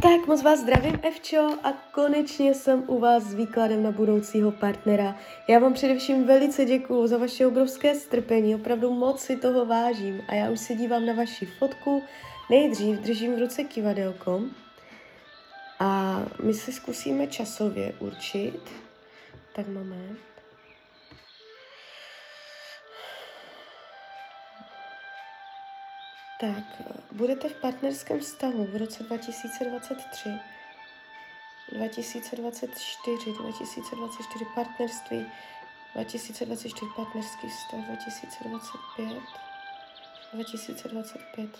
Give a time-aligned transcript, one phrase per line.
[0.00, 5.16] Tak moc vás zdravím, Evčo, a konečně jsem u vás s výkladem na budoucího partnera.
[5.48, 10.34] Já vám především velice děkuju za vaše obrovské strpení, opravdu moc si toho vážím a
[10.34, 12.02] já už se dívám na vaši fotku.
[12.50, 14.42] Nejdřív držím v ruce kivadelko
[15.80, 18.60] a my se zkusíme časově určit.
[19.54, 20.31] Tak moment.
[26.42, 26.82] Tak,
[27.12, 30.30] budete v partnerském vztahu v roce 2023,
[31.72, 35.26] 2024, 2024 partnerství,
[35.94, 39.22] 2024 partnerský vztah, 2025,
[40.32, 41.50] 2025.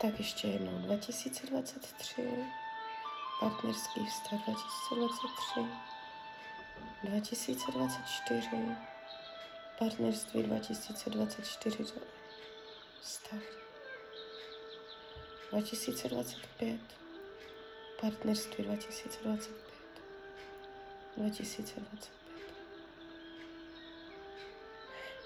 [0.00, 2.46] Tak ještě jednou, 2023,
[3.40, 5.60] partnerský vztah, 2023,
[7.02, 8.48] 2024,
[9.78, 11.84] partnerství 2024,
[13.04, 13.38] stav.
[15.52, 16.80] 2025.
[18.00, 19.64] Partnerství 2025.
[21.16, 22.10] 2025.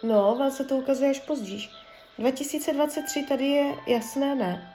[0.02, 1.68] No, vám se to ukazuje až později.
[2.18, 4.74] 2023 tady je jasné ne.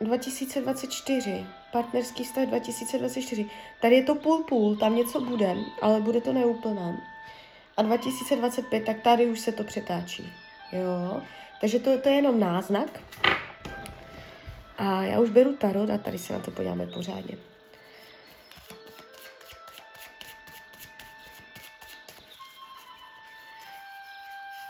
[0.00, 3.50] 2024, partnerský stav 2024.
[3.80, 7.09] Tady je to půl-půl, tam něco bude, ale bude to neúplné
[7.80, 10.32] a 2025, tak tady už se to přetáčí.
[10.72, 11.22] Jo?
[11.60, 13.00] Takže to, to je jenom náznak.
[14.78, 17.36] A já už beru tarot a tady se na to podíváme pořádně.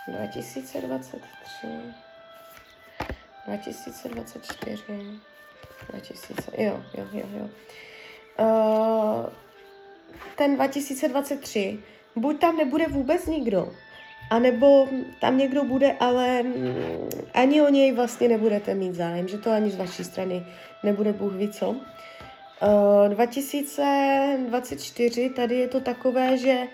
[0.08, 1.66] Dvacet dvacet tři,
[3.46, 4.82] 2024,
[5.90, 7.48] 2000, jo, jo, jo, jo.
[8.38, 9.26] Uh,
[10.36, 11.82] ten 2023
[12.16, 13.72] buď tam nebude vůbec nikdo,
[14.30, 14.88] anebo
[15.20, 19.70] tam někdo bude, ale mm, ani o něj vlastně nebudete mít zájem, že to ani
[19.70, 20.46] z vaší strany
[20.82, 21.70] nebude Bůh ví co.
[21.70, 21.76] Uh,
[23.06, 26.66] eh, 2024, tady je to takové, že uh,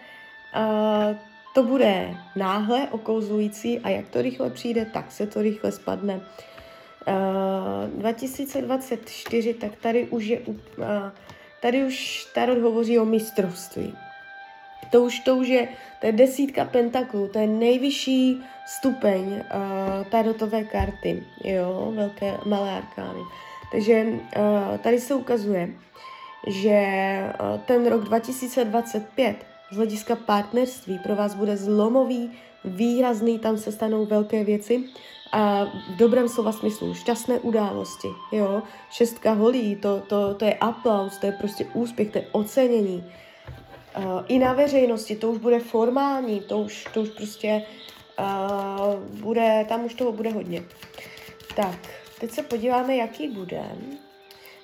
[1.54, 6.20] to bude náhle okouzlující a jak to rychle přijde, tak se to rychle spadne.
[7.08, 10.40] Uh, 2024, tak tady už je,
[11.62, 13.94] tady už Tarot hovoří o mistrovství.
[14.90, 15.68] To už, to už je,
[16.00, 19.42] to je desítka pentaklů, to je nejvyšší stupeň uh,
[20.10, 23.20] tarotové karty, jo, velké, malé arkány.
[23.72, 25.70] Takže uh, tady se ukazuje,
[26.46, 26.80] že
[27.40, 29.36] uh, ten rok 2025
[29.70, 32.30] z hlediska partnerství pro vás bude zlomový,
[32.64, 34.84] výrazný, tam se stanou velké věci
[35.32, 41.18] a v dobrém slova smyslu, šťastné události, jo, šestka holí, to, to, to je aplaus,
[41.18, 43.04] to je prostě úspěch, to je ocenění,
[43.96, 47.62] uh, i na veřejnosti, to už bude formální, to už, to už prostě
[48.18, 50.62] uh, bude, tam už toho bude hodně.
[51.56, 51.78] Tak,
[52.20, 53.62] teď se podíváme, jaký bude.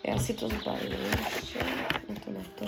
[0.05, 0.97] Já si to zbalím
[1.37, 1.59] ještě,
[2.09, 2.67] na to, na to.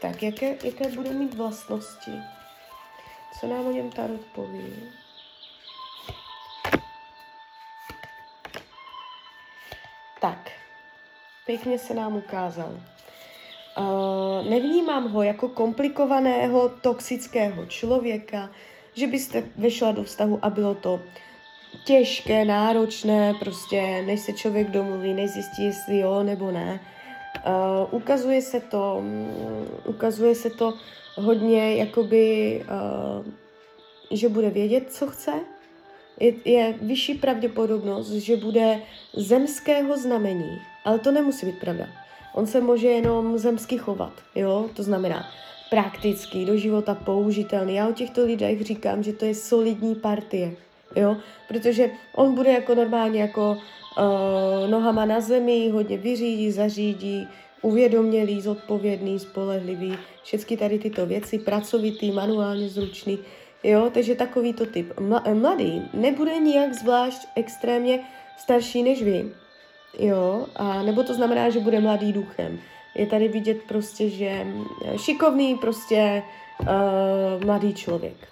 [0.00, 2.12] Tak, jaké, jaké bude mít vlastnosti?
[3.40, 4.92] Co nám o něm Tarot poví?
[10.24, 10.50] Tak,
[11.46, 12.70] pěkně se nám ukázal.
[13.78, 18.50] Uh, nevnímám ho jako komplikovaného, toxického člověka,
[18.94, 21.00] že byste vešla do vztahu a bylo to
[21.84, 26.80] těžké, náročné, prostě než se člověk domluví, než zjistí, jestli jo nebo ne.
[27.46, 29.28] Uh, ukazuje se to, um,
[29.86, 30.74] ukazuje se to
[31.14, 33.26] hodně, jakoby, uh,
[34.10, 35.32] že bude vědět, co chce,
[36.20, 38.80] je, je vyšší pravděpodobnost, že bude
[39.16, 40.58] zemského znamení.
[40.84, 41.86] Ale to nemusí být pravda.
[42.34, 44.66] On se může jenom zemsky chovat, jo?
[44.74, 45.26] To znamená
[45.70, 47.74] praktický, do života použitelný.
[47.74, 50.56] Já o těchto lidech říkám, že to je solidní partie,
[50.96, 51.16] jo?
[51.48, 53.50] Protože on bude jako normálně jako
[53.98, 57.28] uh, nohama na zemi, hodně vyřídí, zařídí,
[57.62, 63.18] uvědomělý, zodpovědný, spolehlivý, všechny tady tyto věci, pracovitý, manuálně zručný,
[63.64, 65.00] Jo, takže takovýto typ.
[65.34, 67.98] Mladý nebude nijak zvlášť extrémně
[68.36, 69.32] starší než vy.
[69.98, 72.58] Jo, a nebo to znamená, že bude mladý duchem.
[72.94, 74.46] Je tady vidět prostě, že
[74.96, 76.22] šikovný prostě
[76.60, 78.28] uh, mladý člověk.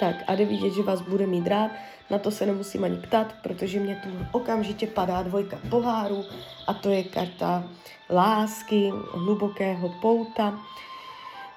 [0.00, 1.70] Tak a jde vidět, že vás bude mít rád,
[2.10, 6.24] na to se nemusím ani ptat, protože mě tu okamžitě padá dvojka poháru
[6.66, 7.64] a to je karta
[8.10, 10.58] lásky, hlubokého pouta.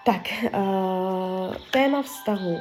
[0.05, 2.57] Tak, uh, téma vztahu,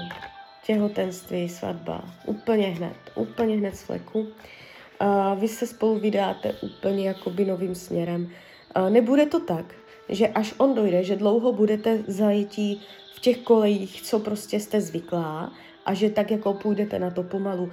[0.67, 4.20] těhotenství, svatba, úplně hned, úplně hned z fleku.
[4.20, 8.31] Uh, vy se spolu vydáte úplně jakoby novým směrem.
[8.76, 9.75] Uh, nebude to tak,
[10.08, 12.82] že až on dojde, že dlouho budete zajetí
[13.17, 15.52] v těch kolejích, co prostě jste zvyklá
[15.85, 17.64] a že tak jako půjdete na to pomalu.
[17.64, 17.70] Uh,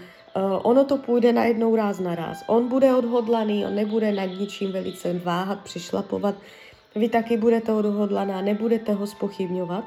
[0.63, 2.43] ono to půjde na jednou ráz na ráz.
[2.47, 6.35] On bude odhodlaný, on nebude nad ničím velice váhat, přišlapovat.
[6.95, 9.83] Vy taky budete odhodlaná, nebudete ho spochybňovat.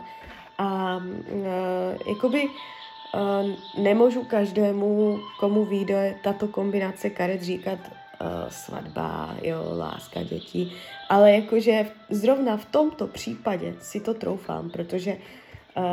[0.59, 9.59] A uh, jakoby uh, nemůžu každému, komu vyjde tato kombinace karet říkat uh, svatba, jo,
[9.79, 10.73] láska dětí,
[11.09, 15.85] ale jakože zrovna v tomto případě si to troufám, protože uh,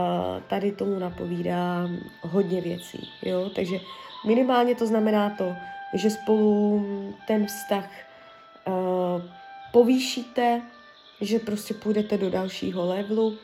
[0.48, 1.90] tady tomu napovídá
[2.22, 3.78] hodně věcí, jo, takže
[4.26, 5.54] minimálně to znamená to,
[5.94, 6.86] že spolu
[7.28, 7.90] ten vztah
[9.72, 10.62] povýšíte,
[11.22, 13.36] že prostě půjdete do dalšího levelu, uh,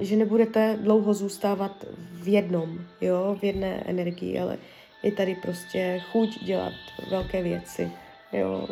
[0.00, 4.58] že nebudete dlouho zůstávat v jednom, jo, v jedné energii, ale
[5.02, 6.72] je tady prostě chuť dělat
[7.10, 7.92] velké věci,
[8.32, 8.68] jo.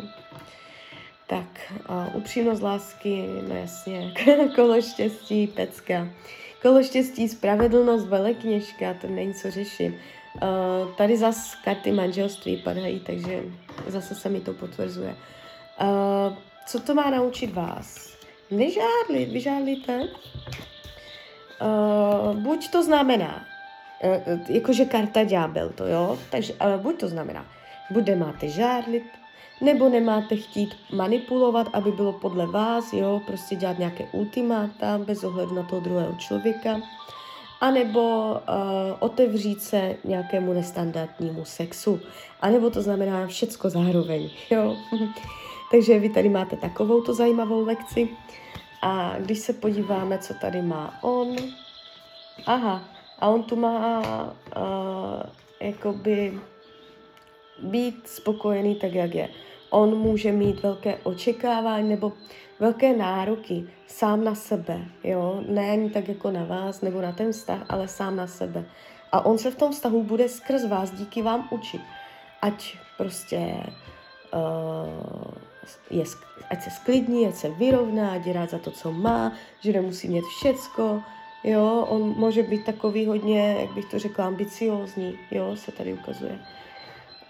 [1.27, 4.13] Tak, uh, upřímnost lásky, no jasně,
[4.55, 6.07] kolo štěstí, pecka.
[6.61, 9.93] Kolo štěstí, spravedlnost, velekněžka, to není co řešit.
[10.35, 13.43] Uh, tady zas karty manželství padají, takže
[13.87, 15.15] zase se mi to potvrzuje.
[15.81, 16.33] Uh,
[16.65, 18.17] co to má naučit vás?
[18.51, 19.99] Nežádlit, vyžádlíte?
[21.61, 23.45] Uh, buď to znamená,
[24.03, 26.19] uh, jakože karta ďábel to, jo?
[26.31, 27.45] Takže uh, buď to znamená,
[27.91, 29.03] buď nemáte žádlit,
[29.61, 35.55] nebo nemáte chtít manipulovat, aby bylo podle vás, jo, prostě dělat nějaké ultimáta bez ohledu
[35.55, 36.81] na toho druhého člověka,
[37.61, 38.37] anebo uh,
[38.99, 41.99] otevřít se nějakému nestandardnímu sexu,
[42.41, 44.75] anebo to znamená všecko zároveň, jo.
[45.71, 48.09] Takže vy tady máte takovou to zajímavou lekci.
[48.81, 51.35] A když se podíváme, co tady má on,
[52.45, 52.83] aha,
[53.19, 55.23] a on tu má uh,
[55.59, 56.39] jakoby
[57.63, 59.29] být spokojený tak, jak je.
[59.69, 62.13] On může mít velké očekávání nebo
[62.59, 67.31] velké nároky sám na sebe, jo, ne ani tak jako na vás nebo na ten
[67.31, 68.65] vztah, ale sám na sebe.
[69.11, 71.81] A on se v tom vztahu bude skrz vás díky vám učit.
[72.41, 73.63] Ať prostě
[74.33, 75.50] uh,
[75.89, 76.03] je,
[76.49, 80.25] ať se sklidní, ať se vyrovná, ať rád za to, co má, že nemusí mít
[80.25, 81.03] všecko,
[81.43, 86.39] jo, on může být takový hodně, jak bych to řekla, ambiciózní, jo, se tady ukazuje.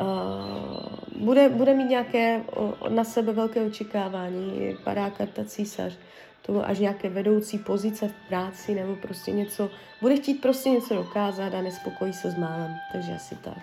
[0.02, 5.98] Uh, bude, bude mít nějaké o, na sebe velké očekávání, padá karta císař,
[6.42, 9.70] to až nějaké vedoucí pozice v práci nebo prostě něco,
[10.02, 13.62] bude chtít prostě něco dokázat a nespokojí se s málem, takže asi tak.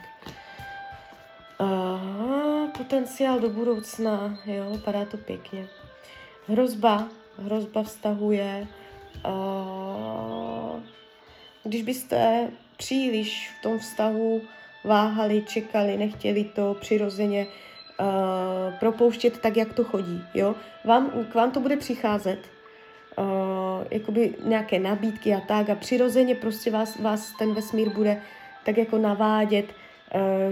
[1.61, 5.69] Uh, potenciál do budoucna, jo, vypadá to pěkně.
[6.49, 7.09] Hrozba,
[7.39, 8.67] hrozba vztahuje,
[9.27, 10.81] uh,
[11.65, 14.41] když byste příliš v tom vztahu
[14.85, 20.55] váhali, čekali, nechtěli to přirozeně uh, propouštět tak, jak to chodí, jo.
[20.85, 22.39] Vám, k vám to bude přicházet,
[23.19, 23.25] uh,
[23.91, 28.23] jakoby nějaké nabídky a tak a přirozeně prostě vás, vás ten vesmír bude
[28.65, 29.67] tak jako navádět,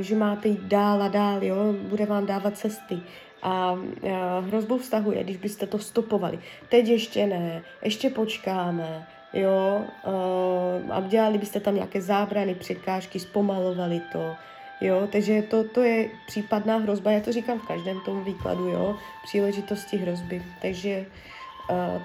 [0.01, 3.01] že máte jít dál a dál, jo, bude vám dávat cesty.
[3.43, 6.39] A uh, hrozbou vztahu je, když byste to stopovali.
[6.69, 14.01] Teď ještě ne, ještě počkáme, jo, uh, a dělali byste tam nějaké zábrany, překážky, zpomalovali
[14.13, 14.35] to,
[14.81, 18.97] jo, takže to, to je případná hrozba, já to říkám v každém tom výkladu, jo,
[19.25, 21.07] příležitosti hrozby, takže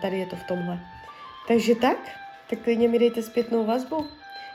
[0.01, 0.79] tady je to v tomhle.
[1.47, 1.97] Takže tak,
[2.49, 4.07] tak klidně mi dejte zpětnou vazbu,